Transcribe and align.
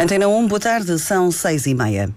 Antena 0.00 0.28
1, 0.28 0.46
boa 0.46 0.60
tarde, 0.60 0.96
são 0.96 1.28
seis 1.32 1.66
e 1.66 1.74
meia. 1.74 2.08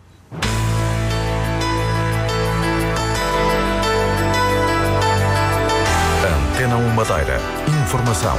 Antena 6.23 6.77
1 6.77 6.89
Madeira. 6.89 7.39
Informação. 7.83 8.37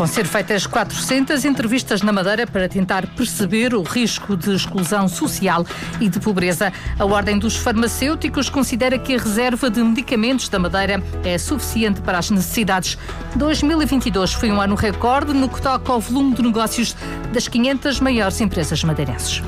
Vão 0.00 0.06
ser 0.06 0.24
feitas 0.24 0.66
400 0.66 1.44
entrevistas 1.44 2.00
na 2.00 2.10
Madeira 2.10 2.46
para 2.46 2.66
tentar 2.70 3.06
perceber 3.08 3.74
o 3.74 3.82
risco 3.82 4.34
de 4.34 4.54
exclusão 4.54 5.06
social 5.06 5.62
e 6.00 6.08
de 6.08 6.18
pobreza. 6.18 6.72
A 6.98 7.04
Ordem 7.04 7.38
dos 7.38 7.54
Farmacêuticos 7.56 8.48
considera 8.48 8.98
que 8.98 9.14
a 9.14 9.18
reserva 9.18 9.68
de 9.68 9.84
medicamentos 9.84 10.48
da 10.48 10.58
Madeira 10.58 11.02
é 11.22 11.36
suficiente 11.36 12.00
para 12.00 12.16
as 12.16 12.30
necessidades. 12.30 12.96
2022 13.36 14.32
foi 14.32 14.50
um 14.50 14.58
ano 14.58 14.74
recorde 14.74 15.34
no 15.34 15.50
que 15.50 15.60
toca 15.60 15.92
ao 15.92 16.00
volume 16.00 16.34
de 16.34 16.44
negócios 16.44 16.96
das 17.30 17.46
500 17.46 18.00
maiores 18.00 18.40
empresas 18.40 18.82
madeirenses. 18.82 19.42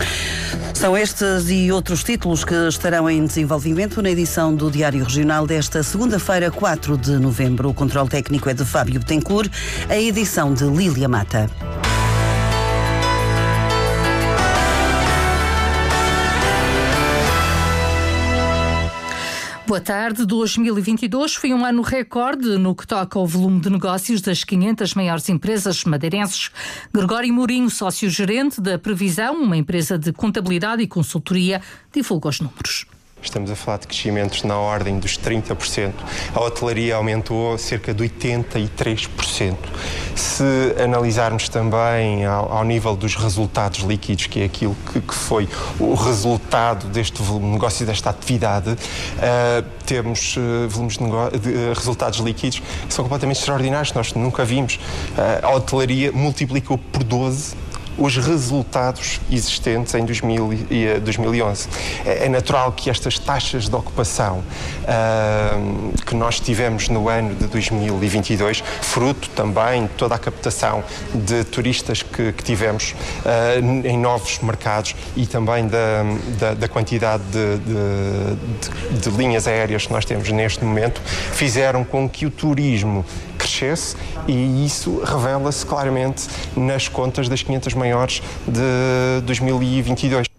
São 0.83 0.97
estes 0.97 1.49
e 1.49 1.71
outros 1.71 2.03
títulos 2.03 2.45
que 2.45 2.57
estarão 2.67 3.09
em 3.09 3.25
desenvolvimento 3.25 4.03
na 4.03 4.11
edição 4.11 4.53
do 4.53 4.69
Diário 4.69 5.05
Regional 5.05 5.47
desta 5.47 5.81
segunda-feira, 5.81 6.51
4 6.51 6.99
de 6.99 7.13
novembro. 7.21 7.69
O 7.69 7.75
controle 7.75 8.09
técnico 8.09 8.51
é 8.51 8.53
de 8.53 8.65
Fábio 8.65 8.99
Betancourt, 8.99 9.49
a 9.89 9.97
edição 9.97 10.53
de 10.53 10.65
Lília 10.65 11.09
Mata. 11.09 11.49
Boa 19.65 19.81
tarde. 19.81 20.27
2022 20.27 21.37
foi 21.37 21.55
um 21.55 21.65
ano 21.65 21.83
recorde 21.83 22.59
no 22.59 22.75
que 22.75 22.85
toca 22.85 23.17
ao 23.17 23.27
volume 23.27 23.61
de 23.61 23.71
negócios 23.71 24.21
das 24.21 24.43
500 24.43 24.95
maiores 24.95 25.29
empresas 25.29 25.85
madeirenses. 25.85 26.51
Gregório 26.93 27.33
Mourinho, 27.33 27.71
sócio-gerente 27.71 28.61
da 28.61 28.77
Previsão, 28.77 29.41
uma 29.41 29.57
empresa 29.57 29.97
de 29.97 30.13
contabilidade 30.13 30.83
e 30.83 30.89
consultoria, 30.89 31.63
divulga 31.93 32.29
os 32.29 32.41
números. 32.41 32.87
Estamos 33.23 33.51
a 33.51 33.57
falar 33.57 33.79
de 33.79 33.87
crescimentos 33.87 34.43
na 34.43 34.59
ordem 34.59 34.99
dos 34.99 35.17
30%. 35.17 35.93
A 36.35 36.41
hotelaria 36.41 36.97
aumentou 36.97 37.57
cerca 37.57 37.95
de 37.95 38.03
83%. 38.03 39.57
Se 40.17 40.45
analisarmos 40.83 41.49
também 41.49 42.27
ao, 42.27 42.53
ao 42.53 42.65
nível 42.65 42.97
dos 42.97 43.15
resultados 43.15 43.81
líquidos, 43.81 44.27
que 44.27 44.41
é 44.41 44.45
aquilo 44.45 44.77
que, 44.93 45.01
que 45.01 45.15
foi 45.15 45.49
o 45.79 45.95
resultado 45.95 46.89
deste 46.89 47.23
negócio, 47.23 47.87
desta 47.87 48.11
atividade, 48.11 48.71
uh, 48.71 49.65
temos 49.87 50.37
uh, 50.37 50.69
volumes 50.69 50.99
de, 50.99 51.39
de 51.39 51.49
uh, 51.51 51.73
resultados 51.75 52.19
líquidos 52.19 52.59
que 52.59 52.93
são 52.93 53.05
completamente 53.05 53.39
extraordinários. 53.39 53.93
Nós 53.93 54.13
nunca 54.15 54.45
vimos. 54.45 54.81
a 55.43 55.51
hotelaria 55.51 56.11
multiplicou 56.11 56.77
por 56.77 57.05
12 57.05 57.55
os 57.97 58.17
resultados 58.17 59.21
existentes 59.31 59.95
em 59.95 60.05
2000 60.05 60.53
e 60.71 61.01
2011. 61.01 61.69
É, 62.05 62.27
é 62.27 62.29
natural 62.29 62.73
que 62.73 62.91
estas 62.91 63.19
taxas 63.19 63.69
de 63.69 63.75
ocupação 63.75 64.39
uh, 64.39 66.05
que 66.05 66.15
nós 66.15 66.41
tivemos 66.41 66.89
no 66.89 67.09
ano 67.09 67.35
de 67.35 67.47
2022, 67.47 68.63
fruto 68.81 69.29
também 69.31 69.83
de 69.83 69.93
toda 69.95 70.15
a 70.15 70.19
captação 70.19 70.83
de 71.15 71.45
turistas 71.45 72.03
que, 72.03 72.33
que 72.33 72.43
tivemos 72.43 72.95
uh, 73.25 73.87
em 73.87 73.99
novos 73.99 74.39
mercados 74.41 74.95
e 75.17 75.27
também 75.27 75.67
da, 75.67 76.03
da, 76.39 76.55
da 76.55 76.69
quantidade 76.69 77.23
de, 77.25 77.59
de, 77.59 78.99
de, 78.99 79.11
de 79.11 79.17
linhas 79.17 79.47
aéreas 79.47 79.87
que 79.87 79.93
nós 79.93 80.05
temos 80.05 80.29
neste 80.31 80.65
momento, 80.65 81.01
fizeram 81.33 81.85
com 81.85 82.09
que 82.09 82.27
o 82.27 82.31
turismo 82.31 83.05
crescesse 83.53 83.97
e 84.27 84.65
isso 84.65 85.03
revela-se 85.05 85.65
claramente 85.67 86.29
nas 86.57 86.89
contas 86.89 87.29
das 87.29 87.43
500 87.43 87.75
maiores 87.75 88.23
de 88.47 89.25
2022. 89.27 90.32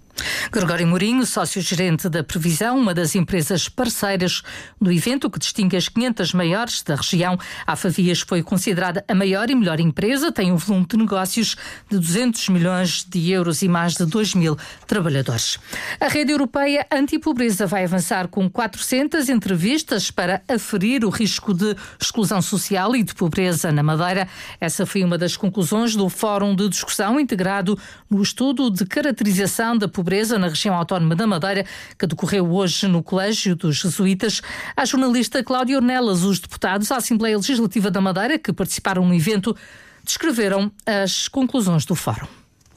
Gregório 0.53 0.85
Mourinho, 0.85 1.25
sócio-gerente 1.25 2.07
da 2.07 2.23
Previsão, 2.23 2.77
uma 2.77 2.93
das 2.93 3.15
empresas 3.15 3.67
parceiras 3.67 4.43
do 4.79 4.91
evento 4.91 5.27
que 5.27 5.39
distingue 5.39 5.75
as 5.75 5.89
500 5.89 6.31
maiores 6.33 6.83
da 6.83 6.93
região. 6.93 7.39
A 7.65 7.75
Favias 7.75 8.21
foi 8.21 8.43
considerada 8.43 9.03
a 9.07 9.15
maior 9.15 9.49
e 9.49 9.55
melhor 9.55 9.79
empresa, 9.79 10.31
tem 10.31 10.51
um 10.51 10.55
volume 10.55 10.85
de 10.85 10.95
negócios 10.95 11.55
de 11.89 11.97
200 11.97 12.49
milhões 12.49 13.03
de 13.03 13.31
euros 13.31 13.63
e 13.63 13.67
mais 13.67 13.95
de 13.95 14.05
2 14.05 14.35
mil 14.35 14.55
trabalhadores. 14.85 15.57
A 15.99 16.07
rede 16.07 16.31
europeia 16.31 16.85
anti-pobreza 16.91 17.65
vai 17.65 17.85
avançar 17.85 18.27
com 18.27 18.47
400 18.47 19.29
entrevistas 19.29 20.11
para 20.11 20.43
aferir 20.47 21.03
o 21.03 21.09
risco 21.09 21.51
de 21.51 21.75
exclusão 21.99 22.43
social 22.43 22.95
e 22.95 23.01
de 23.01 23.15
pobreza 23.15 23.71
na 23.71 23.81
Madeira. 23.81 24.27
Essa 24.61 24.85
foi 24.85 25.03
uma 25.03 25.17
das 25.17 25.35
conclusões 25.35 25.95
do 25.95 26.07
Fórum 26.09 26.55
de 26.55 26.69
Discussão 26.69 27.19
integrado 27.19 27.75
no 28.07 28.21
estudo 28.21 28.69
de 28.69 28.85
caracterização 28.85 29.75
da 29.75 29.87
pobreza 29.87 30.42
na 30.43 30.49
região 30.49 30.75
autónoma 30.75 31.15
da 31.15 31.25
Madeira, 31.25 31.63
que 31.97 32.05
decorreu 32.05 32.51
hoje 32.51 32.87
no 32.87 33.01
Colégio 33.01 33.55
dos 33.55 33.77
Jesuítas. 33.77 34.41
A 34.75 34.83
jornalista 34.85 35.43
Cláudia 35.43 35.77
Ornelas, 35.77 36.23
os 36.23 36.39
deputados 36.39 36.89
da 36.89 36.97
Assembleia 36.97 37.37
Legislativa 37.37 37.89
da 37.89 38.01
Madeira, 38.01 38.37
que 38.37 38.51
participaram 38.51 39.05
no 39.05 39.13
evento, 39.13 39.55
descreveram 40.03 40.71
as 40.85 41.27
conclusões 41.27 41.85
do 41.85 41.95
fórum. 41.95 42.27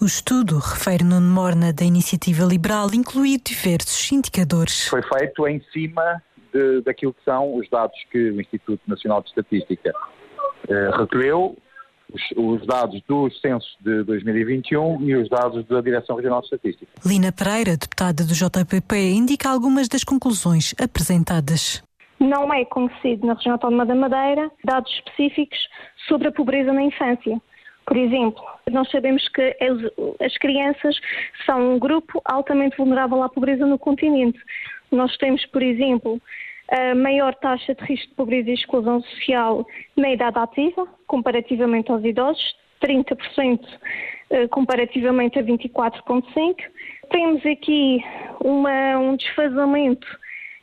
O 0.00 0.04
estudo, 0.04 0.58
refere 0.58 1.02
Nuno 1.02 1.28
Morna, 1.28 1.72
da 1.72 1.84
Iniciativa 1.84 2.44
Liberal, 2.44 2.88
inclui 2.92 3.38
diversos 3.38 4.12
indicadores. 4.12 4.86
Foi 4.88 5.02
feito 5.02 5.48
em 5.48 5.60
cima 5.72 6.22
de, 6.52 6.82
daquilo 6.82 7.14
que 7.14 7.24
são 7.24 7.56
os 7.56 7.68
dados 7.70 7.96
que 8.12 8.30
o 8.30 8.40
Instituto 8.40 8.82
Nacional 8.86 9.22
de 9.22 9.28
Estatística 9.30 9.92
eh, 10.68 10.90
recolheu 10.96 11.56
os, 12.12 12.22
os, 12.36 12.66
dados 12.66 13.00
dos 13.08 13.40
censos 13.40 13.76
de 13.80 14.02
2021 14.04 15.02
e 15.02 15.16
os 15.16 15.28
dados 15.28 15.64
da 15.66 15.80
Direção 15.80 16.16
Regional 16.16 16.40
de 16.40 16.46
Estatística. 16.46 16.86
Lina 17.04 17.32
Pereira, 17.32 17.76
deputada 17.76 18.24
do 18.24 18.32
JPP, 18.32 18.96
indica 19.14 19.48
algumas 19.48 19.88
das 19.88 20.04
conclusões 20.04 20.74
apresentadas. 20.80 21.82
Não 22.18 22.52
é 22.52 22.64
conhecido 22.64 23.26
na 23.26 23.34
região 23.34 23.54
autónoma 23.54 23.84
da 23.84 23.94
Madeira 23.94 24.50
dados 24.64 24.90
específicos 24.92 25.58
sobre 26.08 26.28
a 26.28 26.32
pobreza 26.32 26.72
na 26.72 26.82
infância. 26.82 27.40
Por 27.86 27.96
exemplo, 27.96 28.42
nós 28.70 28.90
sabemos 28.90 29.28
que 29.28 29.56
as 30.20 30.36
crianças 30.38 30.98
são 31.44 31.74
um 31.74 31.78
grupo 31.78 32.20
altamente 32.24 32.76
vulnerável 32.76 33.22
à 33.22 33.28
pobreza 33.28 33.64
no 33.64 33.78
continente. 33.78 34.38
Nós 34.90 35.16
temos, 35.18 35.44
por 35.46 35.62
exemplo, 35.62 36.20
a 36.68 36.94
maior 36.94 37.34
taxa 37.36 37.74
de 37.74 37.84
risco 37.84 38.08
de 38.08 38.14
pobreza 38.14 38.50
e 38.50 38.54
exclusão 38.54 39.00
social 39.02 39.66
na 39.96 40.10
idade 40.10 40.38
ativa, 40.38 40.86
comparativamente 41.06 41.90
aos 41.90 42.04
idosos, 42.04 42.56
30% 42.82 43.60
eh, 44.30 44.48
comparativamente 44.48 45.38
a 45.38 45.42
24,5%. 45.42 46.56
Temos 47.10 47.46
aqui 47.46 48.04
uma, 48.40 48.98
um 48.98 49.16
desfazamento 49.16 50.06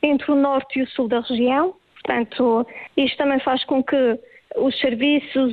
entre 0.02 0.30
o 0.30 0.34
norte 0.34 0.78
e 0.78 0.82
o 0.82 0.88
sul 0.88 1.08
da 1.08 1.20
região, 1.20 1.74
portanto, 1.94 2.66
isto 2.96 3.16
também 3.16 3.40
faz 3.40 3.64
com 3.64 3.82
que 3.82 4.18
os 4.56 4.78
serviços, 4.78 5.52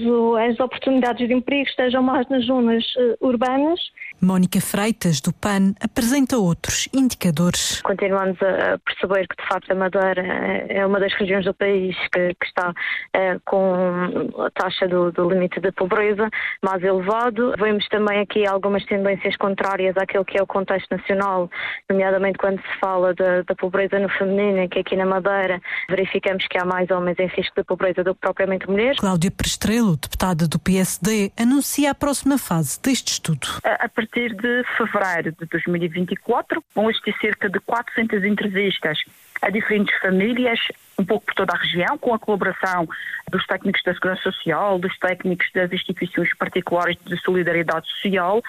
as 0.49 0.59
oportunidades 0.59 1.27
de 1.27 1.33
emprego 1.33 1.67
estejam 1.67 2.03
mais 2.03 2.27
nas 2.29 2.45
zonas 2.45 2.83
uh, 2.95 3.27
urbanas. 3.27 3.79
Mónica 4.21 4.61
Freitas, 4.61 5.19
do 5.19 5.33
PAN, 5.33 5.73
apresenta 5.81 6.37
outros 6.37 6.87
indicadores. 6.93 7.81
Continuamos 7.81 8.37
a 8.43 8.77
perceber 8.77 9.27
que, 9.27 9.41
de 9.41 9.47
facto, 9.47 9.71
a 9.71 9.75
Madeira 9.75 10.21
é 10.69 10.85
uma 10.85 10.99
das 10.99 11.11
regiões 11.13 11.45
do 11.45 11.53
país 11.55 11.95
que, 12.13 12.35
que 12.35 12.45
está 12.45 12.71
é, 13.13 13.39
com 13.45 14.29
a 14.37 14.51
taxa 14.51 14.87
do, 14.87 15.11
do, 15.11 15.27
limite 15.27 15.59
de 15.59 15.71
pobreza 15.71 16.29
mais 16.61 16.83
elevado. 16.83 17.55
Vemos 17.57 17.87
também 17.87 18.19
aqui 18.19 18.45
algumas 18.45 18.85
tendências 18.85 19.35
contrárias 19.37 19.97
àquilo 19.97 20.23
que 20.23 20.37
é 20.37 20.43
o 20.43 20.47
contexto 20.47 20.95
nacional, 20.95 21.49
nomeadamente 21.89 22.37
quando 22.37 22.61
se 22.61 22.79
fala 22.79 23.15
da, 23.15 23.41
da 23.41 23.55
pobreza 23.55 23.97
no 23.97 24.09
feminino, 24.09 24.69
que 24.69 24.79
aqui 24.79 24.95
na 24.95 25.05
Madeira 25.05 25.59
verificamos 25.89 26.45
que 26.47 26.59
há 26.59 26.65
mais 26.65 26.91
homens 26.91 27.17
em 27.17 27.27
risco 27.27 27.55
de 27.55 27.63
pobreza 27.63 28.03
do 28.03 28.13
que 28.13 28.21
propriamente 28.21 28.69
mulheres 28.69 28.90
vez. 28.91 28.99
Cláudia 28.99 29.31
Prestrelo, 29.31 29.97
deputada 29.97 30.47
do 30.47 30.59
PSD, 30.59 31.31
anuncia 31.37 31.91
a 31.91 31.95
próxima 31.95 32.37
fase 32.37 32.79
deste 32.81 33.13
estudo. 33.13 33.47
A 33.63 33.89
partir 33.89 34.35
de 34.35 34.63
fevereiro 34.77 35.31
de 35.39 35.45
2024, 35.45 36.63
vão 36.75 36.89
existir 36.89 37.15
cerca 37.19 37.49
de 37.49 37.59
400 37.59 38.23
entrevistas 38.23 38.99
a 39.41 39.49
diferentes 39.49 39.97
famílias, 39.99 40.59
um 41.01 41.05
pouco 41.05 41.25
por 41.25 41.33
toda 41.35 41.53
a 41.53 41.57
região, 41.57 41.97
com 41.97 42.13
a 42.13 42.19
colaboração 42.19 42.87
dos 43.31 43.45
técnicos 43.47 43.81
da 43.83 43.93
Segurança 43.93 44.23
Social, 44.23 44.77
dos 44.77 44.97
técnicos 44.99 45.47
das 45.53 45.71
instituições 45.71 46.29
particulares 46.37 46.97
de 47.05 47.17
solidariedade 47.21 47.89
social, 47.89 48.41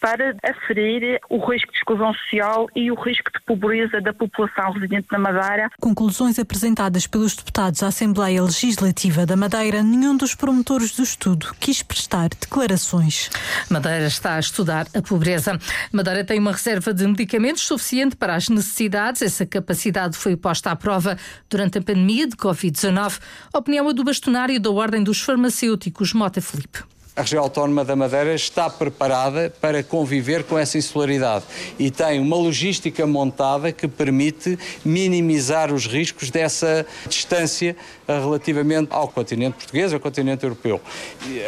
para 0.00 0.34
aferir 0.42 1.20
o 1.28 1.38
risco 1.38 1.70
de 1.70 1.78
exclusão 1.78 2.12
social 2.14 2.66
e 2.74 2.90
o 2.90 2.94
risco 2.94 3.30
de 3.30 3.40
pobreza 3.44 4.00
da 4.00 4.14
população 4.14 4.72
residente 4.72 5.06
na 5.12 5.18
Madeira. 5.18 5.70
Conclusões 5.78 6.38
apresentadas 6.38 7.06
pelos 7.06 7.36
deputados 7.36 7.82
à 7.82 7.88
Assembleia 7.88 8.42
Legislativa 8.42 9.26
da 9.26 9.36
Madeira, 9.36 9.82
nenhum 9.82 10.16
dos 10.16 10.34
promotores 10.34 10.96
do 10.96 11.02
estudo 11.02 11.54
quis 11.60 11.82
prestar 11.82 12.30
declarações. 12.30 13.30
Madeira 13.68 14.06
está 14.06 14.36
a 14.36 14.40
estudar 14.40 14.86
a 14.94 15.02
pobreza. 15.02 15.58
Madeira 15.92 16.24
tem 16.24 16.38
uma 16.38 16.52
reserva 16.52 16.94
de 16.94 17.06
medicamentos 17.06 17.62
suficiente 17.62 18.16
para 18.16 18.34
as 18.34 18.48
necessidades. 18.48 19.20
Essa 19.20 19.44
capacidade 19.44 20.16
foi 20.16 20.34
posta 20.34 20.70
à 20.70 20.76
prova 20.76 21.18
durante 21.50 21.76
a 21.76 21.82
pandemia 21.82 21.99
pandemia 22.00 22.26
de 22.26 22.36
Covid-19. 22.36 23.20
A 23.52 23.58
opinião 23.58 23.92
do 23.92 24.02
bastonário 24.02 24.58
da 24.58 24.70
Ordem 24.70 25.04
dos 25.04 25.20
Farmacêuticos, 25.20 26.14
Mota 26.14 26.40
Felipe. 26.40 26.80
A 27.14 27.22
região 27.22 27.42
autónoma 27.42 27.84
da 27.84 27.94
Madeira 27.94 28.34
está 28.34 28.70
preparada 28.70 29.52
para 29.60 29.82
conviver 29.82 30.44
com 30.44 30.56
essa 30.56 30.78
insularidade 30.78 31.44
e 31.78 31.90
tem 31.90 32.18
uma 32.18 32.36
logística 32.36 33.06
montada 33.06 33.72
que 33.72 33.86
permite 33.86 34.58
minimizar 34.82 35.74
os 35.74 35.86
riscos 35.86 36.30
dessa 36.30 36.86
distância 37.06 37.76
eh, 38.08 38.18
relativamente 38.18 38.88
ao 38.90 39.08
continente 39.08 39.56
português, 39.56 39.92
ao 39.92 40.00
continente 40.00 40.44
europeu. 40.44 40.80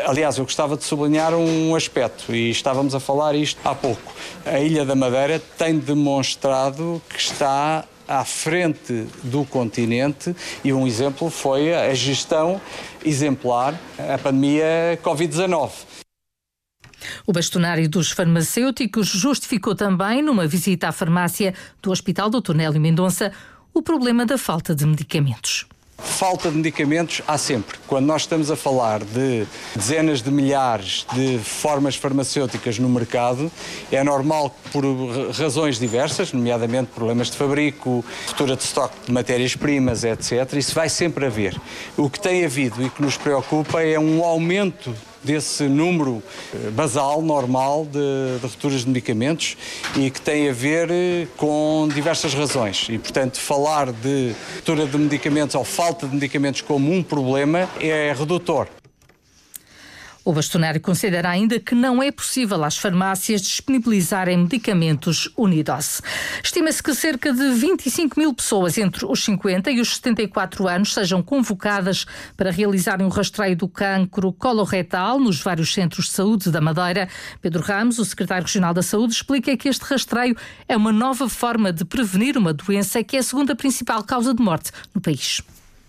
Aliás, 0.04 0.36
eu 0.36 0.44
gostava 0.44 0.76
de 0.76 0.84
sublinhar 0.84 1.32
um 1.32 1.74
aspecto 1.74 2.34
e 2.34 2.50
estávamos 2.50 2.94
a 2.94 3.00
falar 3.00 3.34
isto 3.34 3.58
há 3.64 3.74
pouco. 3.74 4.12
A 4.44 4.58
Ilha 4.58 4.84
da 4.84 4.96
Madeira 4.96 5.40
tem 5.56 5.78
demonstrado 5.78 7.00
que 7.08 7.18
está 7.18 7.84
à 8.06 8.24
frente 8.24 9.06
do 9.24 9.44
continente 9.44 10.34
e 10.64 10.72
um 10.72 10.86
exemplo 10.86 11.30
foi 11.30 11.74
a 11.74 11.94
gestão 11.94 12.60
exemplar 13.04 13.74
a 13.98 14.18
pandemia 14.18 14.98
Covid-19. 15.02 15.70
O 17.26 17.32
bastonário 17.32 17.88
dos 17.88 18.10
farmacêuticos 18.10 19.08
justificou 19.08 19.74
também, 19.74 20.22
numa 20.22 20.46
visita 20.46 20.88
à 20.88 20.92
farmácia 20.92 21.54
do 21.82 21.90
Hospital 21.90 22.30
Dr. 22.30 22.54
Nélio 22.54 22.80
Mendonça, 22.80 23.32
o 23.74 23.82
problema 23.82 24.24
da 24.24 24.38
falta 24.38 24.74
de 24.74 24.86
medicamentos. 24.86 25.66
Falta 26.02 26.50
de 26.50 26.56
medicamentos 26.56 27.22
há 27.26 27.38
sempre. 27.38 27.78
Quando 27.86 28.06
nós 28.06 28.22
estamos 28.22 28.50
a 28.50 28.56
falar 28.56 29.02
de 29.02 29.46
dezenas 29.74 30.22
de 30.22 30.30
milhares 30.30 31.06
de 31.12 31.38
formas 31.38 31.96
farmacêuticas 31.96 32.78
no 32.78 32.88
mercado, 32.88 33.50
é 33.90 34.02
normal 34.04 34.50
que 34.50 34.70
por 34.70 34.84
razões 35.32 35.78
diversas, 35.78 36.32
nomeadamente 36.32 36.90
problemas 36.94 37.30
de 37.30 37.36
fabrico, 37.36 38.04
futura 38.26 38.56
de 38.56 38.62
estoque 38.62 38.94
de 39.06 39.12
matérias-primas, 39.12 40.04
etc., 40.04 40.52
isso 40.54 40.74
vai 40.74 40.88
sempre 40.88 41.26
haver. 41.26 41.60
O 41.96 42.10
que 42.10 42.20
tem 42.20 42.44
havido 42.44 42.84
e 42.84 42.90
que 42.90 43.02
nos 43.02 43.16
preocupa 43.16 43.82
é 43.82 43.98
um 43.98 44.24
aumento 44.24 44.94
desse 45.22 45.64
número 45.64 46.22
eh, 46.54 46.70
basal, 46.70 47.22
normal, 47.22 47.86
de, 47.86 48.38
de 48.40 48.82
de 48.82 48.86
medicamentos 48.88 49.56
e 49.96 50.10
que 50.10 50.20
tem 50.20 50.48
a 50.48 50.52
ver 50.52 50.90
eh, 50.90 51.26
com 51.36 51.88
diversas 51.92 52.34
razões. 52.34 52.86
E, 52.88 52.98
portanto, 52.98 53.40
falar 53.40 53.92
de 53.92 54.34
ruptura 54.54 54.86
de 54.86 54.98
medicamentos 54.98 55.54
ou 55.54 55.64
falta 55.64 56.06
de 56.06 56.14
medicamentos 56.14 56.60
como 56.60 56.92
um 56.92 57.02
problema 57.02 57.68
é 57.80 58.14
redutor. 58.16 58.68
O 60.24 60.32
bastonário 60.32 60.80
considera 60.80 61.30
ainda 61.30 61.58
que 61.58 61.74
não 61.74 62.00
é 62.00 62.12
possível 62.12 62.62
às 62.62 62.76
farmácias 62.76 63.42
disponibilizarem 63.42 64.38
medicamentos 64.38 65.28
Unidos. 65.36 66.00
Estima-se 66.42 66.80
que 66.80 66.94
cerca 66.94 67.32
de 67.32 67.50
25 67.50 68.20
mil 68.20 68.32
pessoas 68.32 68.78
entre 68.78 69.04
os 69.04 69.24
50 69.24 69.70
e 69.72 69.80
os 69.80 69.96
74 69.96 70.68
anos 70.68 70.94
sejam 70.94 71.22
convocadas 71.22 72.06
para 72.36 72.52
realizarem 72.52 73.04
um 73.04 73.08
rastreio 73.08 73.56
do 73.56 73.66
cancro 73.66 74.32
coloretal 74.32 75.18
nos 75.18 75.40
vários 75.40 75.74
centros 75.74 76.06
de 76.06 76.12
saúde 76.12 76.52
da 76.52 76.60
Madeira. 76.60 77.08
Pedro 77.40 77.60
Ramos, 77.60 77.98
o 77.98 78.04
secretário 78.04 78.44
regional 78.44 78.72
da 78.72 78.82
Saúde, 78.82 79.14
explica 79.14 79.56
que 79.56 79.68
este 79.68 79.82
rastreio 79.82 80.36
é 80.68 80.76
uma 80.76 80.92
nova 80.92 81.28
forma 81.28 81.72
de 81.72 81.84
prevenir 81.84 82.38
uma 82.38 82.52
doença 82.52 83.02
que 83.02 83.16
é 83.16 83.20
a 83.20 83.24
segunda 83.24 83.56
principal 83.56 84.04
causa 84.04 84.32
de 84.32 84.42
morte 84.42 84.70
no 84.94 85.00
país 85.00 85.42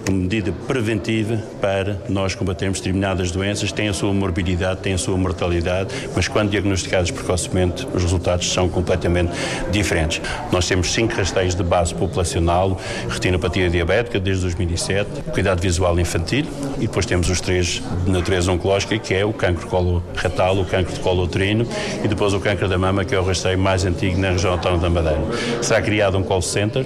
uma 0.10 0.18
medida 0.18 0.52
preventiva 0.68 1.38
para 1.62 2.02
nós 2.10 2.36
combatermos 2.36 2.80
determinadas 2.80 3.32
doenças, 3.32 3.72
tem 3.72 3.88
a 3.88 3.94
sua 3.94 4.14
morbididade, 4.14 4.82
tem 4.82 4.94
a 4.94 4.98
sua 4.98 5.18
mortalidade, 5.18 5.94
mas 6.16 6.28
quando 6.28 6.50
diagnosticadas 6.50 7.10
precocemente, 7.12 7.88
os 7.94 8.04
resultados 8.04 8.52
são 8.52 8.68
completamente 8.68 9.32
diferentes. 9.72 10.22
Nós 10.52 10.68
temos 10.68 10.92
cinco 10.92 11.14
rastreios 11.16 11.56
de 11.56 11.64
base 11.64 11.94
populacional, 11.96 12.80
retinopatia 13.08 13.70
diabética 13.70 14.20
desde 14.20 14.44
2007, 14.44 15.10
cuidado 15.32 15.62
visual 15.62 15.98
infantil 16.00 16.46
e 16.78 16.82
depois 16.82 17.06
temos 17.06 17.30
os 17.30 17.40
três 17.40 17.82
de 18.04 18.12
natureza 18.12 18.52
oncológica, 18.52 18.98
que 18.98 19.14
é 19.14 19.24
o 19.24 19.32
cancro 19.32 19.68
coloretal, 19.68 20.60
o 20.60 20.66
cancro 20.66 20.94
de 20.94 21.00
colo 21.00 21.24
uterino 21.24 21.66
e 22.04 22.08
depois 22.08 22.34
o 22.34 22.40
cancro 22.40 22.68
da 22.68 22.78
mama, 22.78 23.06
que 23.06 23.16
é 23.16 23.20
o 23.20 23.24
rastreio 23.24 23.58
mais 23.58 23.86
antigo 23.86 24.20
na 24.20 24.32
região 24.32 24.54
autónoma 24.54 24.82
da 24.82 24.90
Madeira. 24.90 25.22
Será 25.62 25.82
criado 25.82 26.18
um 26.18 26.24
call 26.24 26.42
center 26.42 26.86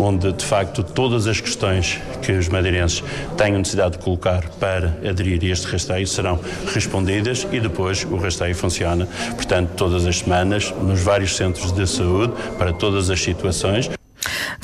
onde 0.00 0.32
de 0.32 0.44
facto 0.44 0.82
todas 0.82 1.26
as 1.26 1.40
questões 1.40 2.00
que 2.22 2.32
os 2.32 2.48
madeirenses 2.48 3.02
tenham 3.36 3.58
necessidade 3.58 3.98
de 3.98 4.04
colocar 4.04 4.48
para 4.58 4.98
aderir 5.08 5.40
a 5.42 5.46
este 5.46 5.66
rasteio 5.66 6.06
serão 6.06 6.40
respondidas 6.72 7.46
e 7.52 7.60
depois 7.60 8.04
o 8.04 8.16
rasteio 8.16 8.54
funciona, 8.54 9.06
portanto, 9.34 9.70
todas 9.76 10.06
as 10.06 10.18
semanas 10.18 10.72
nos 10.82 11.00
vários 11.00 11.36
centros 11.36 11.72
de 11.72 11.86
saúde 11.86 12.32
para 12.58 12.72
todas 12.72 13.10
as 13.10 13.20
situações. 13.20 13.99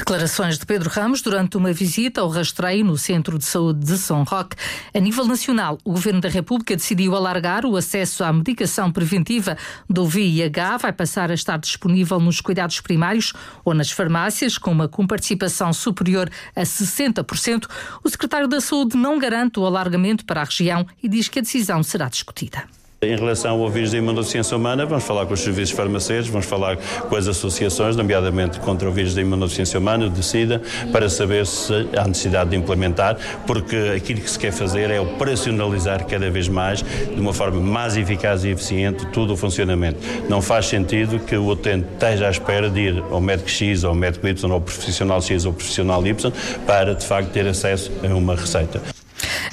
Declarações 0.06 0.56
de 0.56 0.64
Pedro 0.64 0.88
Ramos 0.88 1.20
durante 1.20 1.56
uma 1.56 1.72
visita 1.72 2.20
ao 2.20 2.28
rastreio 2.28 2.84
no 2.84 2.96
Centro 2.96 3.36
de 3.36 3.44
Saúde 3.44 3.84
de 3.84 3.98
São 3.98 4.22
Roque. 4.22 4.54
A 4.94 5.00
nível 5.00 5.26
nacional, 5.26 5.78
o 5.84 5.90
Governo 5.94 6.20
da 6.20 6.28
República 6.28 6.76
decidiu 6.76 7.16
alargar 7.16 7.66
o 7.66 7.76
acesso 7.76 8.22
à 8.22 8.32
medicação 8.32 8.92
preventiva 8.92 9.58
do 9.90 10.06
VIH. 10.06 10.76
Vai 10.76 10.92
passar 10.92 11.32
a 11.32 11.34
estar 11.34 11.56
disponível 11.56 12.20
nos 12.20 12.40
cuidados 12.40 12.80
primários 12.80 13.32
ou 13.64 13.74
nas 13.74 13.90
farmácias, 13.90 14.56
com 14.56 14.70
uma 14.70 14.86
comparticipação 14.86 15.72
superior 15.72 16.30
a 16.54 16.62
60%. 16.62 17.68
O 18.04 18.08
secretário 18.08 18.46
da 18.46 18.60
Saúde 18.60 18.96
não 18.96 19.18
garante 19.18 19.58
o 19.58 19.66
alargamento 19.66 20.24
para 20.24 20.42
a 20.42 20.44
região 20.44 20.86
e 21.02 21.08
diz 21.08 21.26
que 21.26 21.40
a 21.40 21.42
decisão 21.42 21.82
será 21.82 22.08
discutida. 22.08 22.62
Em 23.06 23.14
relação 23.14 23.62
ao 23.62 23.70
vírus 23.70 23.92
da 23.92 23.98
imunodeficiência 23.98 24.56
humana, 24.56 24.84
vamos 24.84 25.04
falar 25.04 25.26
com 25.26 25.34
os 25.34 25.40
serviços 25.40 25.70
farmacêuticos, 25.76 26.28
vamos 26.28 26.46
falar 26.46 26.76
com 26.76 27.14
as 27.14 27.28
associações, 27.28 27.94
nomeadamente 27.94 28.58
contra 28.58 28.88
o 28.88 28.92
vírus 28.92 29.14
da 29.14 29.20
imunodeficiência 29.20 29.78
humana, 29.78 30.10
de 30.10 30.22
SIDA, 30.24 30.60
para 30.90 31.08
saber 31.08 31.46
se 31.46 31.72
há 31.96 32.06
necessidade 32.06 32.50
de 32.50 32.56
implementar, 32.56 33.16
porque 33.46 33.76
aquilo 33.96 34.20
que 34.20 34.28
se 34.28 34.38
quer 34.38 34.50
fazer 34.50 34.90
é 34.90 35.00
operacionalizar 35.00 36.04
cada 36.04 36.28
vez 36.30 36.48
mais, 36.48 36.82
de 36.82 37.20
uma 37.20 37.32
forma 37.32 37.60
mais 37.60 37.96
eficaz 37.96 38.44
e 38.44 38.48
eficiente, 38.48 39.06
todo 39.06 39.32
o 39.32 39.36
funcionamento. 39.36 40.00
Não 40.28 40.42
faz 40.42 40.66
sentido 40.66 41.20
que 41.20 41.36
o 41.36 41.46
utente 41.46 41.86
esteja 41.92 42.26
à 42.26 42.30
espera 42.30 42.68
de 42.68 42.80
ir 42.80 43.04
ao 43.08 43.20
médico 43.20 43.48
X, 43.48 43.84
ao 43.84 43.94
médico 43.94 44.26
Y, 44.26 44.52
ao 44.52 44.60
profissional 44.60 45.22
X 45.22 45.44
ou 45.44 45.50
ao 45.50 45.54
profissional 45.54 46.04
Y, 46.04 46.32
para 46.66 46.92
de 46.92 47.06
facto 47.06 47.30
ter 47.30 47.46
acesso 47.46 47.92
a 48.02 48.12
uma 48.12 48.34
receita. 48.34 48.95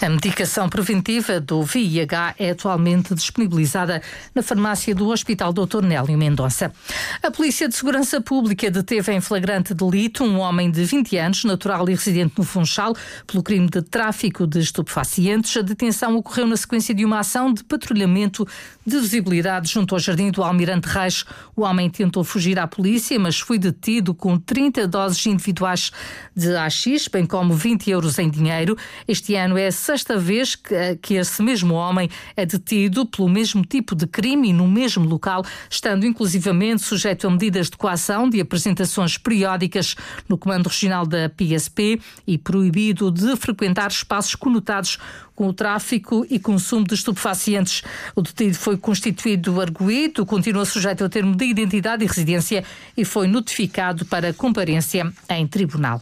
A 0.01 0.09
medicação 0.09 0.67
preventiva 0.67 1.39
do 1.39 1.61
VIH 1.63 2.35
é 2.39 2.49
atualmente 2.51 3.13
disponibilizada 3.13 4.01
na 4.33 4.41
farmácia 4.41 4.93
do 4.93 5.07
Hospital 5.09 5.53
Dr. 5.53 5.81
Nélio 5.83 6.17
Mendonça. 6.17 6.73
A 7.21 7.29
Polícia 7.29 7.69
de 7.69 7.75
Segurança 7.75 8.19
Pública 8.19 8.69
deteve 8.69 9.13
em 9.13 9.21
flagrante 9.21 9.73
delito 9.73 10.23
um 10.23 10.39
homem 10.39 10.69
de 10.71 10.83
20 10.83 11.17
anos, 11.17 11.43
natural 11.43 11.87
e 11.89 11.93
residente 11.93 12.33
no 12.37 12.43
Funchal, 12.43 12.95
pelo 13.27 13.43
crime 13.43 13.69
de 13.69 13.81
tráfico 13.81 14.47
de 14.47 14.59
estupefacientes. 14.59 15.55
A 15.55 15.61
detenção 15.61 16.15
ocorreu 16.17 16.47
na 16.47 16.57
sequência 16.57 16.93
de 16.93 17.05
uma 17.05 17.19
ação 17.19 17.53
de 17.53 17.63
patrulhamento 17.63 18.47
de 18.85 18.99
visibilidade 18.99 19.71
junto 19.71 19.95
ao 19.95 20.00
Jardim 20.00 20.31
do 20.31 20.43
Almirante 20.43 20.88
Reis. 20.88 21.23
O 21.55 21.62
homem 21.62 21.89
tentou 21.89 22.23
fugir 22.23 22.59
à 22.59 22.67
polícia, 22.67 23.17
mas 23.19 23.39
foi 23.39 23.57
detido 23.57 24.13
com 24.13 24.38
30 24.38 24.88
doses 24.88 25.25
individuais 25.25 25.91
de 26.35 26.55
AX, 26.55 27.07
bem 27.12 27.25
como 27.25 27.53
20 27.53 27.89
euros 27.89 28.19
em 28.19 28.29
dinheiro. 28.29 28.77
Este 29.07 29.35
ano 29.35 29.57
é 29.57 29.71
sexta 29.93 30.17
vez 30.17 30.55
que, 30.55 30.95
que 31.00 31.13
esse 31.13 31.41
mesmo 31.43 31.75
homem 31.75 32.09
é 32.35 32.47
detido 32.47 33.05
pelo 33.05 33.29
mesmo 33.29 33.63
tipo 33.63 33.93
de 33.93 34.07
crime 34.07 34.50
e 34.50 34.53
no 34.53 34.67
mesmo 34.67 35.05
local, 35.05 35.45
estando 35.69 36.03
inclusivamente 36.03 36.81
sujeito 36.81 37.27
a 37.27 37.29
medidas 37.29 37.69
de 37.69 37.77
coação 37.77 38.27
de 38.27 38.41
apresentações 38.41 39.19
periódicas 39.19 39.95
no 40.27 40.35
Comando 40.35 40.67
Regional 40.67 41.05
da 41.05 41.29
PSP 41.29 42.01
e 42.25 42.39
proibido 42.39 43.12
de 43.12 43.35
frequentar 43.35 43.91
espaços 43.91 44.33
conotados 44.33 44.97
com 45.35 45.47
o 45.47 45.53
tráfico 45.53 46.25
e 46.29 46.39
consumo 46.39 46.85
de 46.85 46.93
estupefacientes. 46.93 47.83
O 48.15 48.21
detido 48.21 48.55
foi 48.55 48.77
constituído 48.77 49.59
arguído, 49.59 50.25
continua 50.25 50.65
sujeito 50.65 51.03
ao 51.03 51.09
termo 51.09 51.35
de 51.35 51.45
identidade 51.45 52.03
e 52.03 52.07
residência 52.07 52.63
e 52.95 53.03
foi 53.03 53.27
notificado 53.27 54.05
para 54.05 54.33
comparência 54.33 55.12
em 55.29 55.47
tribunal. 55.47 56.01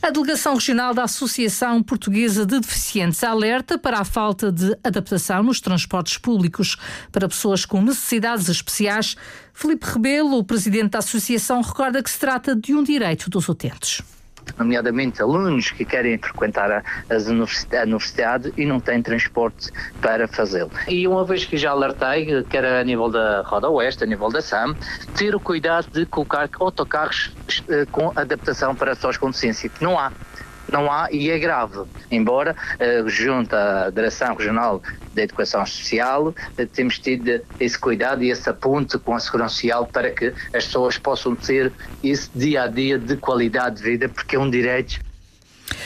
A 0.00 0.10
Delegação 0.10 0.54
Regional 0.54 0.94
da 0.94 1.04
Associação 1.04 1.82
Portuguesa 1.82 2.44
de 2.44 2.58
Deficientes 2.58 3.11
alerta 3.20 3.78
para 3.78 3.98
a 3.98 4.04
falta 4.04 4.50
de 4.50 4.76
adaptação 4.82 5.42
nos 5.42 5.60
transportes 5.60 6.18
públicos 6.18 6.76
para 7.10 7.28
pessoas 7.28 7.64
com 7.64 7.80
necessidades 7.82 8.48
especiais. 8.48 9.16
Felipe 9.52 9.86
Rebelo, 9.86 10.38
o 10.38 10.44
presidente 10.44 10.90
da 10.90 10.98
associação, 10.98 11.60
recorda 11.60 12.02
que 12.02 12.10
se 12.10 12.18
trata 12.18 12.56
de 12.56 12.74
um 12.74 12.82
direito 12.82 13.28
dos 13.28 13.48
utentes 13.48 14.02
nomeadamente 14.58 15.22
alunos 15.22 15.70
que 15.70 15.84
querem 15.84 16.18
frequentar 16.18 16.70
a, 16.70 16.82
a 17.10 17.30
universidade 17.30 18.52
e 18.56 18.66
não 18.66 18.80
têm 18.80 19.02
transporte 19.02 19.70
para 20.00 20.26
fazê-lo. 20.28 20.70
E 20.88 21.06
uma 21.06 21.24
vez 21.24 21.44
que 21.44 21.56
já 21.56 21.70
alertei, 21.70 22.42
quer 22.44 22.64
a 22.64 22.84
nível 22.84 23.10
da 23.10 23.42
Roda 23.42 23.68
Oeste, 23.70 24.04
a 24.04 24.06
nível 24.06 24.30
da 24.30 24.42
SAM, 24.42 24.74
ter 25.16 25.34
o 25.34 25.40
cuidado 25.40 25.88
de 25.90 26.06
colocar 26.06 26.48
autocarros 26.58 27.32
eh, 27.68 27.86
com 27.90 28.12
adaptação 28.14 28.74
para 28.74 28.94
pessoas 28.94 29.16
com 29.16 29.28
deficiência, 29.28 29.68
que 29.68 29.82
não 29.82 29.98
há 29.98 30.12
não 30.72 30.90
há 30.90 31.08
e 31.12 31.30
é 31.30 31.38
grave. 31.38 31.82
Embora, 32.10 32.56
uh, 32.56 33.08
junto 33.08 33.54
à 33.54 33.90
Direção 33.90 34.34
Regional 34.34 34.82
da 35.14 35.22
Educação 35.22 35.64
Social, 35.64 36.28
uh, 36.28 36.66
temos 36.72 36.98
tido 36.98 37.40
esse 37.60 37.78
cuidado 37.78 38.22
e 38.22 38.30
esse 38.30 38.48
aponte 38.48 38.98
com 38.98 39.14
a 39.14 39.20
Segurança 39.20 39.54
Social 39.54 39.86
para 39.86 40.10
que 40.10 40.32
as 40.54 40.64
pessoas 40.64 40.98
possam 40.98 41.36
ter 41.36 41.72
esse 42.02 42.30
dia 42.34 42.64
a 42.64 42.66
dia 42.66 42.98
de 42.98 43.16
qualidade 43.16 43.76
de 43.76 43.82
vida, 43.82 44.08
porque 44.08 44.36
é 44.36 44.38
um 44.38 44.50
direito 44.50 45.00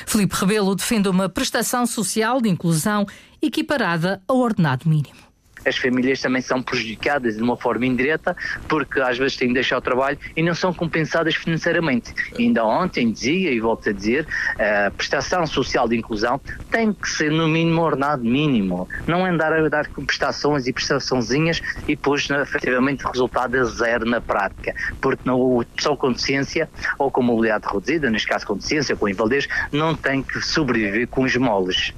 Filipe 0.06 0.34
Rebelo 0.36 0.74
defende 0.74 1.08
uma 1.08 1.28
prestação 1.28 1.86
social 1.86 2.40
de 2.40 2.48
inclusão 2.48 3.06
equiparada 3.42 4.22
ao 4.26 4.38
ordenado 4.38 4.88
mínimo 4.88 5.25
as 5.66 5.76
famílias 5.76 6.20
também 6.20 6.40
são 6.40 6.62
prejudicadas 6.62 7.36
de 7.36 7.42
uma 7.42 7.56
forma 7.56 7.84
indireta, 7.84 8.36
porque 8.68 9.00
às 9.00 9.18
vezes 9.18 9.36
têm 9.36 9.48
de 9.48 9.54
deixar 9.54 9.78
o 9.78 9.80
trabalho 9.80 10.18
e 10.36 10.42
não 10.42 10.54
são 10.54 10.72
compensadas 10.72 11.34
financeiramente. 11.34 12.14
E 12.38 12.44
ainda 12.44 12.64
ontem 12.64 13.10
dizia, 13.10 13.50
e 13.50 13.60
volto 13.60 13.90
a 13.90 13.92
dizer, 13.92 14.26
a 14.58 14.90
prestação 14.90 15.46
social 15.46 15.88
de 15.88 15.96
inclusão 15.96 16.40
tem 16.70 16.92
que 16.92 17.08
ser 17.08 17.30
no 17.30 17.48
mínimo 17.48 17.82
ordenado 17.82 18.22
mínimo. 18.24 18.88
Não 19.06 19.24
andar 19.24 19.52
a 19.52 19.68
dar 19.68 19.88
prestações 19.88 20.66
e 20.66 20.72
prestaçãozinhas 20.72 21.60
e 21.88 21.96
depois, 21.96 22.28
efetivamente, 22.30 23.04
o 23.04 23.10
resultado 23.10 23.56
é 23.56 23.64
zero 23.64 24.04
na 24.06 24.20
prática. 24.20 24.74
Porque 25.00 25.22
não, 25.24 25.64
pessoa 25.74 25.96
com 25.96 26.12
deficiência 26.12 26.68
ou 26.98 27.10
com 27.10 27.22
mobilidade 27.22 27.66
reduzida, 27.66 28.10
neste 28.10 28.28
caso 28.28 28.46
com 28.46 28.54
deficiência, 28.54 28.96
com 28.96 29.08
invalidez, 29.08 29.48
não 29.72 29.94
tem 29.94 30.22
que 30.22 30.40
sobreviver 30.40 31.08
com 31.08 31.26
esmolas. 31.26 31.92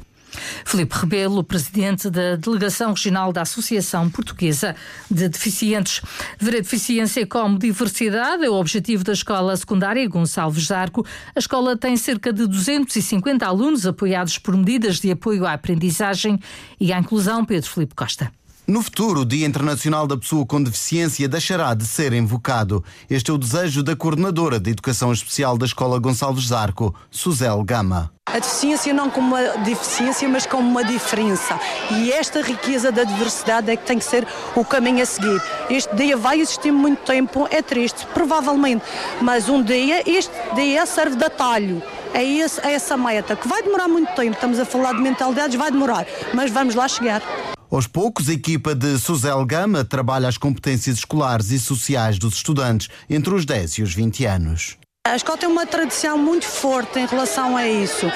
Filipe 0.65 0.95
Rebelo, 0.95 1.43
presidente 1.43 2.11
da 2.11 2.37
Delegação 2.37 2.91
Regional 2.91 3.33
da 3.33 3.43
Associação 3.43 4.09
Portuguesa 4.11 4.75
de 5.11 5.29
Deficientes. 5.29 6.01
Ver 6.39 6.57
a 6.57 6.61
deficiência 6.61 7.27
como 7.27 7.59
diversidade 7.59 8.45
é 8.45 8.51
o 8.51 8.55
objetivo 8.55 9.05
da 9.05 9.13
Escola 9.13 9.57
Secundária 9.57 10.09
Gonçalves 10.09 10.71
Arco. 10.71 11.07
A 11.35 11.39
escola 11.39 11.77
tem 11.77 11.97
cerca 11.97 12.33
de 12.33 12.47
250 12.47 13.47
alunos 13.47 13.87
apoiados 13.87 14.39
por 14.39 14.57
medidas 14.57 15.01
de 15.01 15.11
apoio 15.11 15.47
à 15.47 15.53
aprendizagem 15.53 16.39
e 16.81 16.93
à 16.93 16.99
inclusão. 16.99 17.45
Pedro 17.45 17.71
Filipe 17.71 17.95
Costa. 17.95 18.31
No 18.69 18.83
futuro, 18.83 19.23
o 19.23 19.25
Dia 19.25 19.47
Internacional 19.47 20.07
da 20.07 20.15
Pessoa 20.15 20.45
com 20.45 20.63
Deficiência 20.63 21.27
deixará 21.27 21.73
de 21.73 21.87
ser 21.87 22.13
invocado. 22.13 22.85
Este 23.09 23.31
é 23.31 23.35
o 23.35 23.39
desejo 23.39 23.83
da 23.83 23.97
coordenadora 23.97 24.61
de 24.61 24.73
Educação 24.73 25.11
Especial 25.11 25.57
da 25.57 25.65
Escola 25.65 25.99
Gonçalves 25.99 26.53
Arco, 26.53 26.95
Suzel 27.11 27.65
Gama. 27.65 28.13
A 28.27 28.39
deficiência 28.39 28.93
não 28.93 29.09
como 29.09 29.29
uma 29.29 29.57
deficiência, 29.65 30.29
mas 30.29 30.45
como 30.45 30.69
uma 30.69 30.85
diferença. 30.85 31.59
E 31.93 32.13
esta 32.13 32.43
riqueza 32.43 32.93
da 32.93 33.05
diversidade 33.05 33.71
é 33.71 33.77
que 33.77 33.87
tem 33.87 33.99
que 33.99 34.05
ser 34.05 34.29
o 34.55 34.63
caminho 34.63 35.03
a 35.03 35.07
seguir. 35.07 35.41
Este 35.71 35.97
dia 35.97 36.19
vai 36.19 36.39
existir 36.39 36.71
muito 36.71 36.99
tempo, 37.07 37.49
é 37.51 37.63
triste, 37.63 38.07
provavelmente, 38.13 38.85
mas 39.23 39.49
um 39.49 39.63
dia, 39.63 40.03
este 40.07 40.35
dia 40.55 40.85
serve 40.85 41.17
de 41.17 41.25
atalho. 41.25 41.83
É, 42.13 42.23
esse, 42.23 42.61
é 42.61 42.75
essa 42.75 42.99
meta, 42.99 43.35
que 43.35 43.49
vai 43.49 43.63
demorar 43.63 43.89
muito 43.89 44.13
tempo. 44.15 44.33
Estamos 44.33 44.59
a 44.59 44.67
falar 44.67 44.93
de 44.93 45.01
mentalidades, 45.01 45.57
vai 45.57 45.71
demorar, 45.71 46.07
mas 46.35 46.51
vamos 46.51 46.75
lá 46.75 46.87
chegar. 46.87 47.23
Aos 47.71 47.87
poucos, 47.87 48.31
a 48.31 48.33
equipa 48.33 48.75
de 48.75 48.99
Suzel 48.99 49.45
Gama 49.45 49.85
trabalha 49.85 50.27
as 50.27 50.39
competências 50.39 50.97
escolares 50.97 51.51
e 51.51 51.59
sociais 51.59 52.19
dos 52.19 52.37
estudantes 52.37 52.89
entre 53.11 53.35
os 53.35 53.45
10 53.45 53.73
e 53.73 53.83
os 53.83 53.95
20 53.95 54.25
anos. 54.25 54.79
A 55.07 55.17
escola 55.17 55.37
tem 55.37 55.49
uma 55.49 55.67
tradição 55.67 56.17
muito 56.17 56.47
forte 56.47 56.99
em 56.99 57.07
relação 57.07 57.57
a 57.59 57.67
isso. 57.69 58.07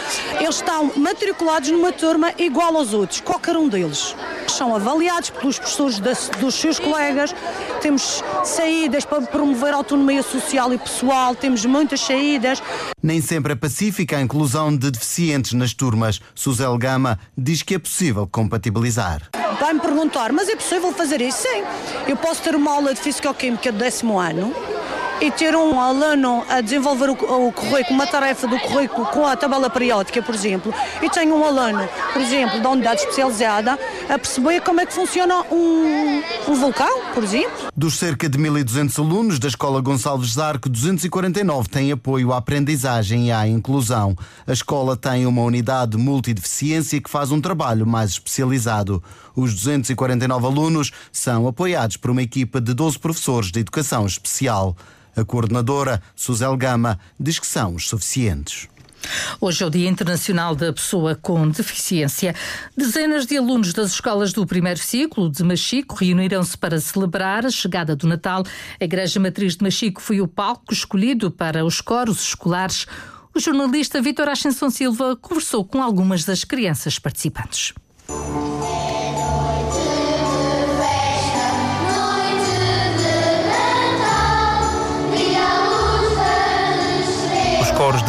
Eles 0.41 0.57
estão 0.57 0.93
matriculados 0.97 1.71
numa 1.71 1.93
turma 1.93 2.33
igual 2.39 2.77
aos 2.77 2.95
outros, 2.95 3.21
qualquer 3.21 3.57
um 3.57 3.69
deles. 3.69 4.15
São 4.49 4.75
avaliados 4.75 5.29
pelos 5.31 5.59
professores 5.59 6.01
dos 6.39 6.55
seus 6.55 6.79
colegas. 6.79 7.35
Temos 7.83 8.23
saídas 8.45 9.05
para 9.05 9.21
promover 9.23 9.75
a 9.75 9.77
autonomia 9.77 10.23
social 10.23 10.73
e 10.73 10.79
pessoal, 10.79 11.35
temos 11.35 11.65
muitas 11.67 12.01
saídas. 12.01 12.63
Nem 13.03 13.21
sempre 13.21 13.53
é 13.53 13.57
pacífica 13.57 14.17
a 14.17 14.23
inclusão 14.23 14.75
de 14.75 14.91
deficientes 14.91 15.53
nas 15.53 15.75
turmas. 15.75 16.21
Suzel 16.35 16.77
Gama 16.79 17.19
diz 17.37 17.63
que 17.63 17.75
é 17.75 17.79
possível 17.79 18.27
compatibilizar. 18.27 19.42
Vai-me 19.63 19.79
perguntar, 19.79 20.33
mas 20.33 20.49
é 20.49 20.57
possível 20.57 20.93
fazer 20.93 21.21
isso? 21.21 21.43
Sim. 21.43 21.63
Eu 22.09 22.17
posso 22.17 22.43
ter 22.43 22.57
uma 22.57 22.73
aula 22.73 22.93
de 22.93 23.01
Físico-Química 23.01 23.71
do 23.71 23.79
décimo 23.79 24.19
ano 24.19 24.53
e 25.21 25.31
ter 25.31 25.55
um 25.55 25.79
aluno 25.79 26.43
a 26.49 26.61
desenvolver 26.61 27.11
o, 27.11 27.13
o 27.13 27.53
currículo, 27.53 27.95
uma 27.95 28.09
tarefa 28.09 28.49
do 28.49 28.59
currículo 28.59 29.07
com 29.07 29.25
a 29.25 29.37
tabela 29.37 29.71
periódica, 29.71 30.21
por 30.21 30.35
exemplo, 30.35 30.75
e 31.01 31.09
tenho 31.09 31.37
um 31.37 31.45
aluno, 31.45 31.89
por 32.13 32.21
exemplo, 32.21 32.61
da 32.61 32.71
unidade 32.71 33.03
especializada, 33.03 33.79
a 34.09 34.19
perceber 34.19 34.61
como 34.63 34.81
é 34.81 34.87
que 34.87 34.93
funciona 34.93 35.43
um, 35.43 36.23
um 36.49 36.55
vulcão, 36.55 37.05
por 37.15 37.23
exemplo. 37.23 37.71
Dos 37.77 38.01
cerca 38.01 38.29
de 38.29 38.37
1.200 38.37 38.99
alunos 38.99 39.39
da 39.39 39.47
Escola 39.47 39.81
Gonçalves 39.81 40.33
Zarco, 40.33 40.69
249 40.69 41.69
têm 41.69 41.93
apoio 41.93 42.33
à 42.33 42.39
aprendizagem 42.39 43.29
e 43.29 43.33
à 43.33 43.47
inclusão. 43.47 44.17
A 44.45 44.53
escola 44.53 44.97
tem 44.97 45.25
uma 45.25 45.43
unidade 45.43 45.97
multideficiência 45.97 47.01
que 47.01 47.09
faz 47.09 47.31
um 47.31 47.41
trabalho 47.41 47.87
mais 47.87 48.11
especializado. 48.11 49.01
Os 49.35 49.55
249 49.55 50.47
alunos 50.47 50.91
são 51.11 51.47
apoiados 51.47 51.97
por 51.97 52.11
uma 52.11 52.23
equipa 52.23 52.61
de 52.61 52.75
12 52.75 52.99
professores 52.99 53.51
de 53.51 53.61
educação 53.61 54.07
especial. 54.07 54.77
A 55.17 55.25
coordenadora, 55.25 56.03
Suzel 56.17 56.57
Gama, 56.57 56.99
diz 57.19 57.39
que 57.39 57.47
são 57.47 57.75
os 57.75 57.89
suficientes. 57.89 58.69
Hoje 59.41 59.63
é 59.63 59.67
o 59.67 59.71
Dia 59.71 59.89
Internacional 59.89 60.55
da 60.55 60.73
Pessoa 60.73 61.15
com 61.15 61.49
Deficiência. 61.49 62.35
Dezenas 62.77 63.27
de 63.27 63.37
alunos 63.37 63.73
das 63.73 63.93
escolas 63.93 64.33
do 64.33 64.47
primeiro 64.47 64.79
ciclo 64.79 65.31
de 65.31 65.43
Machico 65.43 65.97
reuniram-se 65.97 66.57
para 66.57 66.81
celebrar 66.81 67.45
a 67.45 67.51
chegada 67.51 67.97
do 67.97 68.07
Natal. 68.07 68.45
A 68.81 68.85
Igreja 68.85 69.19
Matriz 69.19 69.57
de 69.57 69.65
Machico 69.65 70.01
foi 70.01 70.21
o 70.21 70.29
palco 70.29 70.73
escolhido 70.73 71.31
para 71.31 71.65
os 71.65 71.81
coros 71.81 72.23
escolares. 72.23 72.87
O 73.35 73.41
jornalista 73.41 74.01
Vitor 74.01 74.29
Ascensão 74.29 74.71
Silva 74.71 75.17
conversou 75.17 75.65
com 75.65 75.83
algumas 75.83 76.25
das 76.25 76.45
crianças 76.45 76.99
participantes. 76.99 77.73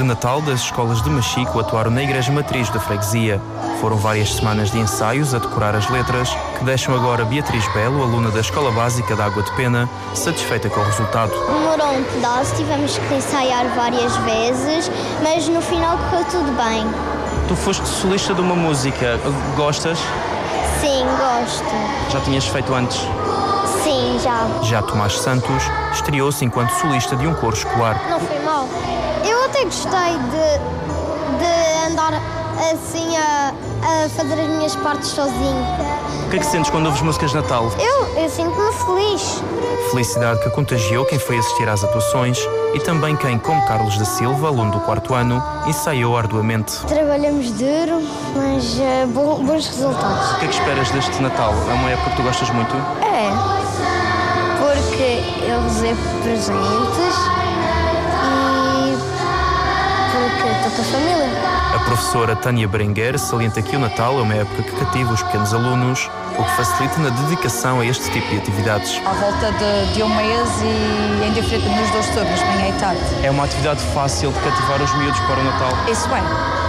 De 0.03 0.09
Natal 0.09 0.41
das 0.41 0.59
escolas 0.59 1.01
de 1.01 1.09
Machico 1.09 1.59
atuaram 1.59 1.89
na 1.89 2.03
Igreja 2.03 2.29
Matriz 2.31 2.69
da 2.69 2.79
Freguesia. 2.79 3.41
Foram 3.79 3.95
várias 3.95 4.33
semanas 4.35 4.69
de 4.69 4.77
ensaios 4.77 5.33
a 5.33 5.39
decorar 5.39 5.75
as 5.75 5.89
letras, 5.89 6.29
que 6.57 6.65
deixam 6.65 6.93
agora 6.93 7.23
Beatriz 7.23 7.65
Belo, 7.73 8.03
aluna 8.03 8.29
da 8.29 8.41
Escola 8.41 8.69
Básica 8.71 9.15
da 9.15 9.25
Água 9.25 9.41
de 9.41 9.51
Pena, 9.53 9.89
satisfeita 10.13 10.69
com 10.69 10.81
o 10.81 10.83
resultado. 10.83 11.31
Demorou 11.31 11.97
um 11.97 12.03
pedaço, 12.03 12.53
tivemos 12.55 12.97
que 12.97 13.13
ensaiar 13.13 13.65
várias 13.75 14.15
vezes, 14.17 14.91
mas 15.23 15.47
no 15.47 15.61
final 15.61 15.97
correu 15.97 16.25
tudo 16.25 16.51
bem. 16.51 16.85
Tu 17.47 17.55
foste 17.55 17.87
solista 17.87 18.33
de 18.33 18.41
uma 18.41 18.55
música, 18.55 19.17
gostas? 19.55 19.97
Sim, 20.81 21.05
gosto. 21.17 22.11
Já 22.11 22.19
tinhas 22.21 22.45
feito 22.45 22.73
antes? 22.73 22.97
Sim, 23.83 24.19
já. 24.21 24.47
Já 24.63 24.81
Tomás 24.81 25.17
Santos 25.17 25.63
estreou-se 25.93 26.43
enquanto 26.43 26.71
solista 26.71 27.15
de 27.15 27.25
um 27.25 27.33
coro 27.33 27.55
escolar. 27.55 28.01
Não 28.09 28.19
foi 28.19 28.39
mal. 28.39 28.67
Eu 29.23 29.45
até 29.45 29.63
gostei 29.63 29.89
de, 30.31 31.39
de 31.39 31.91
andar 31.91 32.13
assim 32.71 33.15
a, 33.17 33.53
a 33.81 34.09
fazer 34.09 34.39
as 34.39 34.47
minhas 34.47 34.75
partes 34.77 35.09
sozinho. 35.09 35.65
O 36.25 36.29
que 36.29 36.37
é 36.37 36.39
que 36.39 36.45
sentes 36.45 36.69
quando 36.69 36.85
ouves 36.87 37.01
músicas 37.01 37.31
de 37.31 37.37
Natal? 37.37 37.71
Eu, 37.79 38.21
eu 38.21 38.29
sinto-me 38.29 38.71
feliz. 38.73 39.41
Felicidade 39.91 40.39
que 40.41 40.49
contagiou 40.49 41.05
quem 41.05 41.19
foi 41.19 41.37
assistir 41.37 41.67
às 41.69 41.83
atuações 41.83 42.39
e 42.73 42.79
também 42.79 43.15
quem, 43.15 43.37
como 43.37 43.63
Carlos 43.67 43.97
da 43.97 44.05
Silva, 44.05 44.47
aluno 44.47 44.71
do 44.71 44.79
quarto 44.79 45.13
ano, 45.13 45.43
ensaiou 45.67 46.17
arduamente. 46.17 46.79
Trabalhamos 46.87 47.51
duro, 47.51 48.01
mas 48.35 48.75
uh, 48.79 49.07
bons 49.07 49.67
resultados. 49.67 50.31
O 50.31 50.39
que 50.39 50.45
é 50.45 50.47
que 50.47 50.53
esperas 50.55 50.89
deste 50.91 51.21
Natal? 51.21 51.53
É 51.69 51.73
uma 51.73 51.89
época 51.91 52.09
que 52.11 52.15
tu 52.15 52.23
gostas 52.23 52.49
muito? 52.49 52.75
É, 53.03 53.29
porque 54.57 55.23
eu 55.47 55.61
recebo 55.61 56.01
presentes 56.23 57.22
com 60.75 60.81
a 60.81 60.85
família. 60.85 61.29
A 61.75 61.79
professora 61.79 62.35
Tânia 62.35 62.67
Berenguer 62.67 63.17
salienta 63.17 63.61
que 63.61 63.75
o 63.75 63.79
Natal 63.79 64.19
é 64.19 64.21
uma 64.21 64.33
época 64.33 64.63
que 64.63 64.71
cativa 64.71 65.13
os 65.13 65.21
pequenos 65.23 65.53
alunos, 65.53 66.09
o 66.37 66.43
que 66.43 66.51
facilita 66.51 66.99
na 66.99 67.09
dedicação 67.09 67.79
a 67.79 67.85
este 67.85 68.09
tipo 68.11 68.27
de 68.29 68.37
atividades. 68.37 69.01
À 69.05 69.13
volta 69.13 69.51
de, 69.51 69.93
de 69.93 70.03
um 70.03 70.09
mês 70.09 70.49
e 70.61 71.27
em 71.27 71.33
diferente 71.33 71.67
nos 71.69 71.89
dois 71.91 72.05
turnos, 72.07 72.39
manhã 72.41 72.69
e 72.69 72.79
tarde. 72.79 73.01
É 73.23 73.31
uma 73.31 73.43
atividade 73.43 73.81
fácil 73.93 74.31
de 74.31 74.39
cativar 74.39 74.81
os 74.81 74.93
miúdos 74.95 75.19
para 75.21 75.39
o 75.39 75.43
Natal? 75.43 75.69
Isso 75.89 76.07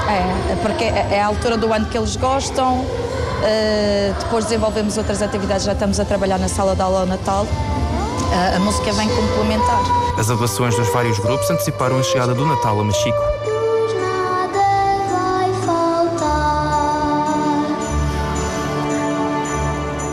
é, 0.09 0.53
é 0.53 0.57
porque 0.63 0.85
é 0.85 1.21
a 1.21 1.27
altura 1.27 1.57
do 1.57 1.73
ano 1.73 1.87
que 1.87 1.97
eles 1.97 2.17
gostam. 2.17 2.75
Uh, 2.75 4.15
depois 4.21 4.45
desenvolvemos 4.45 4.97
outras 4.97 5.21
atividades, 5.21 5.65
já 5.65 5.73
estamos 5.73 6.01
a 6.01 6.05
trabalhar 6.05 6.39
na 6.39 6.49
sala 6.49 6.75
de 6.75 6.81
aula 6.81 7.01
ao 7.01 7.07
Natal. 7.07 7.45
Uh, 7.45 8.57
a 8.57 8.59
música 8.59 8.91
vem 8.93 9.09
complementar. 9.09 9.81
As 10.19 10.31
atuações 10.31 10.75
dos 10.77 10.89
vários 10.89 11.19
grupos 11.19 11.51
anteciparam 11.51 11.99
a 11.99 12.03
chegada 12.03 12.35
do 12.35 12.47
Natal 12.47 12.81
a 12.81 12.85
Mexico. 12.85 13.34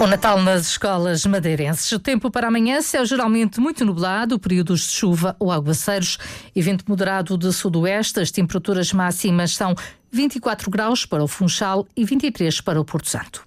O 0.02 0.08
Natal 0.08 0.42
nas 0.42 0.66
escolas 0.66 1.28
madeirenses. 1.28 1.92
O 1.92 2.00
tempo 2.00 2.32
para 2.32 2.48
amanhã, 2.48 2.82
céu 2.82 3.06
geralmente 3.06 3.60
muito 3.60 3.86
nublado, 3.86 4.40
períodos 4.40 4.80
de 4.80 4.94
chuva 4.94 5.36
ou 5.38 5.52
aguaceiros 5.52 6.18
e 6.56 6.60
vento 6.60 6.84
moderado 6.88 7.38
de 7.38 7.54
sudoeste. 7.54 8.20
As 8.20 8.32
temperaturas 8.32 8.92
máximas 8.92 9.56
são 9.56 9.76
24 10.12 10.72
graus 10.72 11.06
para 11.06 11.24
o 11.24 11.28
Funchal 11.28 11.86
e 11.96 12.04
23 12.04 12.62
para 12.62 12.82
o 12.82 12.84
Porto 12.84 13.10
Santo. 13.10 13.46